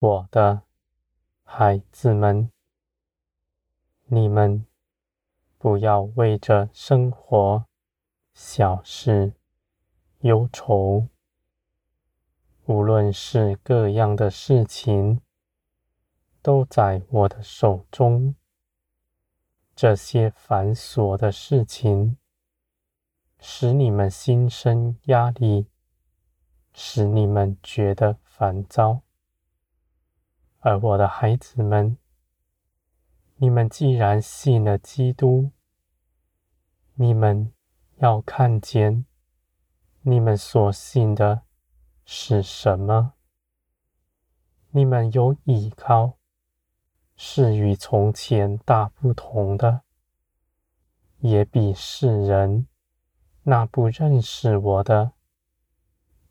[0.00, 0.62] 我的
[1.44, 2.50] 孩子们，
[4.06, 4.64] 你们
[5.58, 7.66] 不要为着生活
[8.32, 9.34] 小事
[10.20, 11.06] 忧愁。
[12.64, 15.20] 无论是各样的事情，
[16.40, 18.34] 都在我的手中。
[19.76, 22.16] 这些繁琐的事情，
[23.38, 25.66] 使你们心生压力，
[26.72, 29.02] 使你们觉得烦躁。
[30.60, 31.98] 而我的孩子们，
[33.36, 35.50] 你们既然信了基督，
[36.94, 37.52] 你们
[37.96, 39.04] 要看见
[40.02, 41.42] 你们所信的。
[42.12, 43.12] 是什么？
[44.70, 46.18] 你们有依靠，
[47.14, 49.82] 是与从前大不同的，
[51.18, 52.66] 也比世人
[53.44, 55.12] 那不认识我的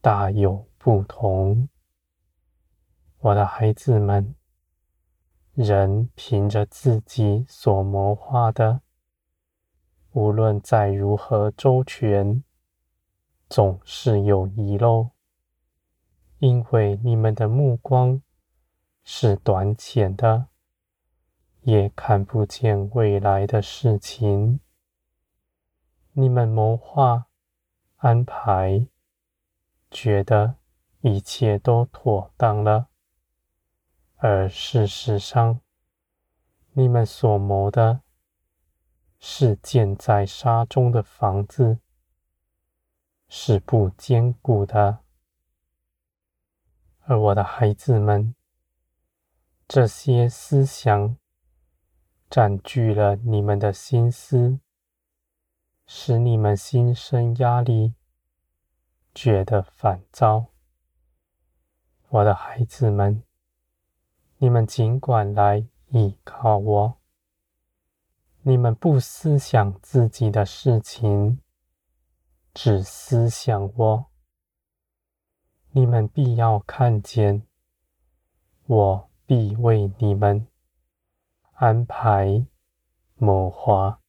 [0.01, 1.69] 大有不同。
[3.21, 4.33] 我的孩子们，
[5.53, 8.79] 人凭着自己所谋划的，
[10.11, 12.41] 无论再如何周全，
[13.49, 15.09] 总是有遗漏。
[16.37, 18.21] 因为你们的目光
[19.03, 20.47] 是短浅的，
[21.63, 24.61] 也看不见未来的事情。
[26.13, 27.27] 你们谋划、
[27.97, 28.87] 安排，
[29.91, 30.55] 觉得
[31.01, 32.88] 一切都妥当了，
[34.21, 35.61] 而事实上，
[36.73, 38.01] 你们所谋的
[39.17, 41.79] 是建在沙中的房子，
[43.29, 44.99] 是不坚固的。
[47.05, 48.35] 而我的孩子们，
[49.69, 51.15] 这些思想
[52.29, 54.59] 占据了你们的心思，
[55.85, 57.95] 使你们心生压力，
[59.15, 60.47] 觉得烦躁。
[62.09, 63.23] 我的孩子们，
[64.41, 66.97] 你们尽管来依靠我，
[68.43, 71.41] 你们不思想自己的事情，
[72.53, 74.05] 只思想我。
[75.71, 77.45] 你们必要看见，
[78.65, 80.47] 我必为你们
[81.55, 82.45] 安排
[83.15, 83.99] 谋划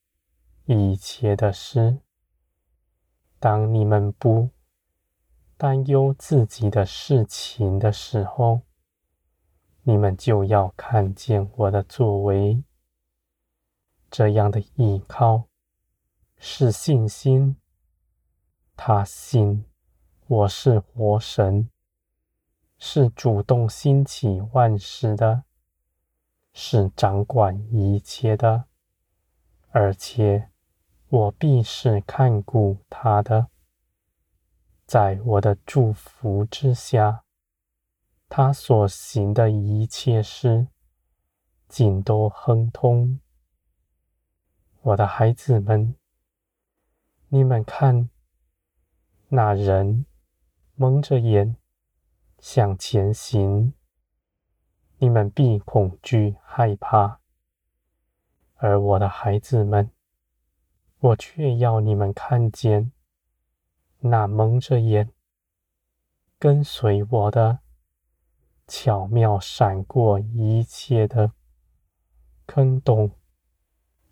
[0.66, 1.98] 一切的事。
[3.40, 4.50] 当你们不
[5.56, 8.60] 担忧自己的事情的时候，
[9.90, 12.62] 你们就要看见我的作为。
[14.08, 15.48] 这样的依靠
[16.36, 17.56] 是信心，
[18.76, 19.64] 他信。
[20.28, 21.68] 我是活神，
[22.78, 25.42] 是主动兴起万事的，
[26.52, 28.66] 是掌管一切的，
[29.70, 30.50] 而且
[31.08, 33.48] 我必是看顾他的。
[34.86, 37.24] 在我的祝福之下，
[38.30, 40.68] 他所行的一切事，
[41.68, 43.20] 尽都亨通。
[44.80, 45.96] 我的孩子们，
[47.28, 48.08] 你们看
[49.28, 50.06] 那人。
[50.76, 51.56] 蒙着眼
[52.38, 53.74] 向前行，
[54.96, 57.18] 你们必恐惧害怕；
[58.54, 59.90] 而我的孩子们，
[61.00, 62.92] 我却要你们看见
[63.98, 65.12] 那蒙着眼
[66.38, 67.58] 跟随我的，
[68.72, 71.32] 巧妙闪过一切的
[72.46, 73.10] 坑洞，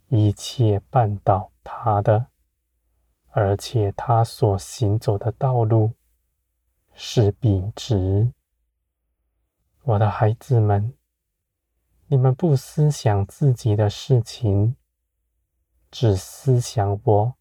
[0.08, 2.26] 一切绊倒他的，
[3.28, 5.92] 而且他所行走的道路。
[6.92, 8.32] 是笔直，
[9.84, 10.92] 我的孩子们，
[12.09, 14.74] 你们不思想自己的事情，
[15.92, 17.34] 只思想我，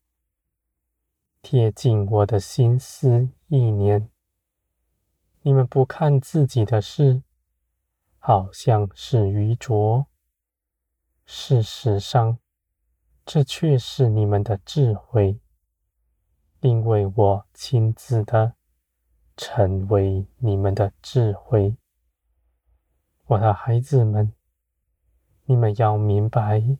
[1.42, 4.12] 贴近我的心思意念。
[5.47, 7.23] 你们不看自己的事，
[8.19, 10.05] 好像是愚拙，
[11.25, 12.38] 事实上，
[13.25, 15.39] 这却是你们的智慧，
[16.59, 18.55] 因为我亲自的。
[19.38, 21.77] 成为你们的智慧，
[23.27, 24.33] 我的孩子们，
[25.45, 26.77] 你们要明白，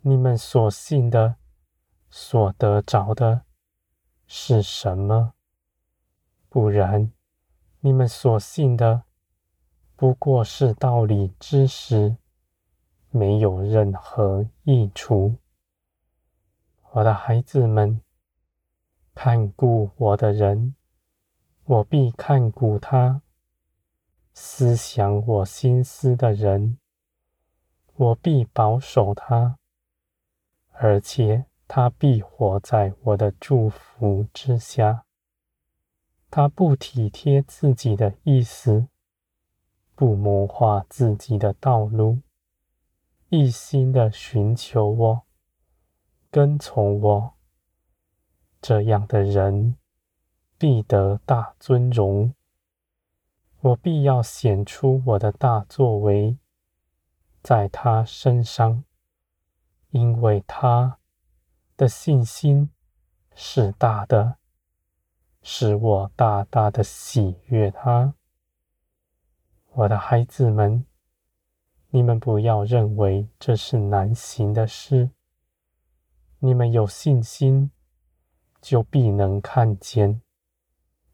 [0.00, 1.36] 你们所信的、
[2.08, 3.44] 所得着的
[4.26, 5.34] 是什么，
[6.48, 7.12] 不然，
[7.82, 9.04] 你们所信的
[9.96, 12.16] 不过是道理知识，
[13.10, 15.36] 没有任何益处。
[16.92, 18.02] 我的孩子们，
[19.14, 20.74] 看顾我的人。
[21.64, 23.22] 我必看顾他，
[24.34, 26.78] 思想我心思的人，
[27.94, 29.56] 我必保守他，
[30.72, 35.04] 而且他必活在我的祝福之下。
[36.30, 38.86] 他不体贴自己的意思，
[39.96, 42.20] 不谋划自己的道路，
[43.30, 45.22] 一心的寻求我，
[46.30, 47.34] 跟从我，
[48.62, 49.76] 这样的人
[50.56, 52.32] 必得大尊荣。
[53.62, 56.38] 我必要显出我的大作为
[57.42, 58.84] 在他身上，
[59.90, 60.98] 因为他
[61.76, 62.70] 的信心
[63.34, 64.38] 是大的，
[65.42, 68.14] 使我大大的喜悦他。
[69.72, 70.84] 我的孩子们，
[71.90, 75.10] 你们不要认为这是难行的事。
[76.40, 77.70] 你们有信心，
[78.60, 80.22] 就必能看见，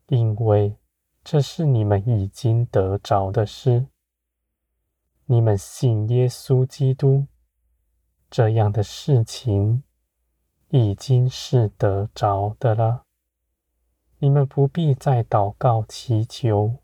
[0.09, 0.77] 因为
[1.25, 3.87] 这是你们已经得着的事。
[5.27, 7.27] 你们信耶稣基督，
[8.31, 9.83] 这样的事情
[10.69, 13.06] 已经是得着的了。
[14.19, 16.79] 你们不必再祷告祈求。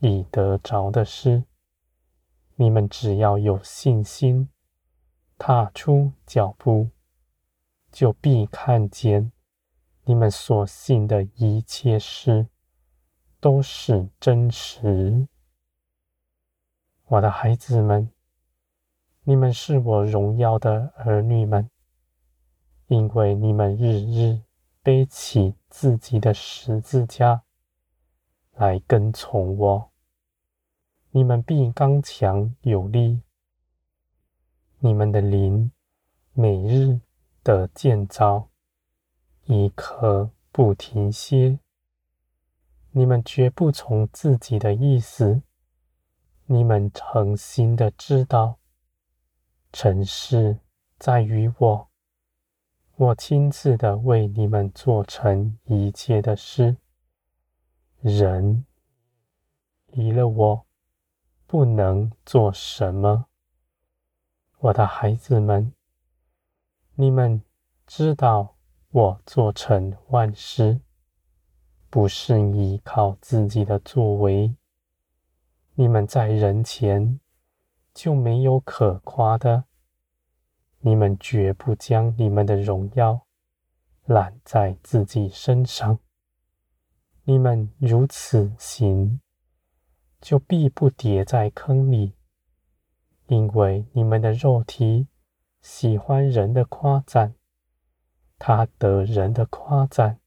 [0.00, 1.42] 已得着的事，
[2.54, 4.48] 你们只要有信心，
[5.36, 6.90] 踏出脚步，
[7.90, 9.32] 就必看见
[10.04, 12.46] 你们所信的一切事
[13.40, 15.26] 都是真实。
[17.06, 18.12] 我的孩子们，
[19.24, 21.68] 你们是我荣耀的儿女们，
[22.86, 24.42] 因为你们日日
[24.82, 27.44] 背起自己的十字架。
[28.52, 29.92] 来跟从我，
[31.12, 33.22] 你们必刚强有力。
[34.80, 35.70] 你们的灵
[36.32, 37.00] 每日
[37.44, 38.48] 的建造，
[39.44, 41.60] 一刻不停歇。
[42.90, 45.42] 你们绝不从自己的意思，
[46.46, 48.58] 你们诚心的知道，
[49.72, 50.58] 成事
[50.98, 51.88] 在于我，
[53.00, 56.78] 我亲自的为你们做成一切的事。
[58.00, 58.64] 人
[59.86, 60.66] 离了我，
[61.46, 63.26] 不能做什么。
[64.58, 65.72] 我的孩子们，
[66.96, 67.40] 你们
[67.86, 68.56] 知道
[68.90, 70.80] 我做成万事，
[71.88, 74.56] 不是依靠自己的作为。
[75.74, 77.20] 你们在人前
[77.94, 79.67] 就没有可夸的。
[80.80, 83.26] 你们绝不将你们的荣耀
[84.04, 85.98] 揽在自己身上。
[87.24, 89.20] 你们如此行，
[90.20, 92.14] 就必不跌在坑里，
[93.26, 95.08] 因为你们的肉体
[95.60, 97.34] 喜欢人的夸赞，
[98.38, 100.20] 他得人的夸赞，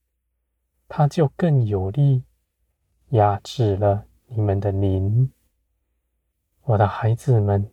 [0.86, 2.24] 他就更有力
[3.08, 5.32] 压制了你们的灵。
[6.64, 7.71] 我的孩子们，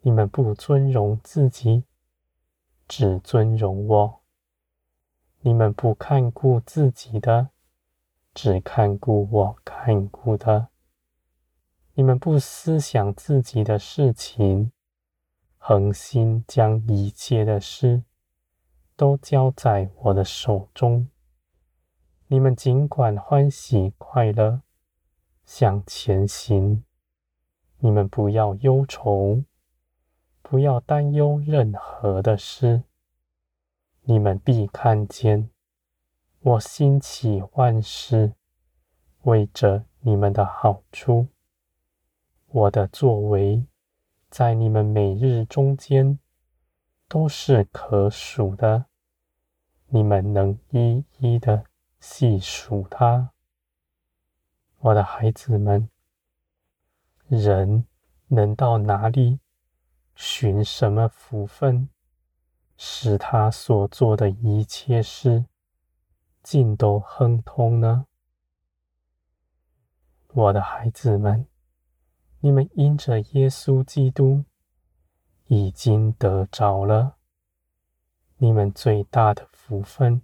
[0.00, 1.84] 你们不尊荣自己，
[2.86, 4.20] 只尊荣我；
[5.40, 7.50] 你们不看顾自己的。
[8.34, 10.68] 只看顾我看顾的，
[11.94, 14.70] 你们不思想自己的事情，
[15.56, 18.04] 恒心将一切的事
[18.94, 21.08] 都交在我的手中。
[22.28, 24.62] 你们尽管欢喜快乐，
[25.44, 26.84] 向前行。
[27.78, 29.42] 你们不要忧愁，
[30.42, 32.84] 不要担忧任何的事。
[34.02, 35.50] 你们必看见。
[36.40, 38.32] 我兴起万事，
[39.22, 41.28] 为着你们的好处。
[42.46, 43.66] 我的作为，
[44.30, 46.18] 在你们每日中间
[47.08, 48.86] 都是可数的，
[49.88, 51.64] 你们能一一的
[51.98, 53.32] 细数它。
[54.78, 55.90] 我的孩子们，
[57.26, 57.84] 人
[58.28, 59.40] 能到哪里
[60.20, 61.88] 寻什么福分，
[62.76, 65.44] 使他所做的一切事，
[66.42, 68.06] 尽都亨通呢？
[70.32, 71.46] 我的孩子们，
[72.40, 74.44] 你们因着耶稣基督
[75.46, 77.14] 已经得着了。
[78.38, 80.22] 你们最大的福分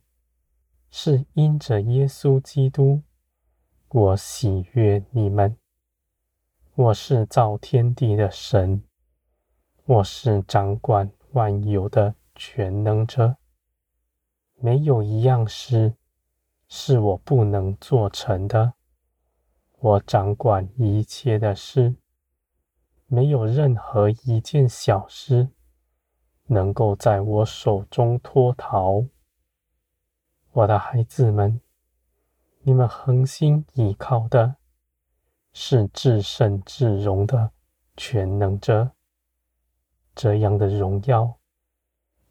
[0.91, 3.03] 是因着耶稣基督，
[3.89, 5.57] 我喜悦你们。
[6.75, 8.83] 我是造天地的神，
[9.87, 13.37] 我是掌管万有的全能者，
[14.55, 15.95] 没有一样事。
[16.67, 18.73] 是我不能做成的。
[19.79, 21.97] 我掌管一切的事，
[23.07, 25.51] 没有任何一件小事
[26.47, 29.05] 能够在我手中脱逃。
[30.53, 31.61] 我的孩子们，
[32.63, 34.57] 你们恒心倚靠的
[35.53, 37.53] 是至圣至荣的
[37.99, 38.94] 全能者，
[40.15, 41.39] 这样的荣耀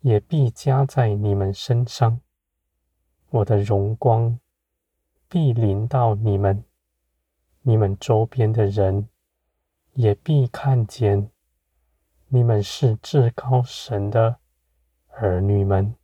[0.02, 2.20] 也必加在你们身上。
[3.30, 4.40] 我的荣光
[5.28, 6.63] 必临到你们，
[7.62, 9.10] 你们周边的人
[9.94, 11.30] 也必看见
[12.28, 14.38] 你们是至高神的
[15.08, 15.96] 儿女们。